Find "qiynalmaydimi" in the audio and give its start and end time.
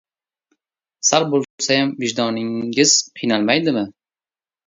3.21-3.85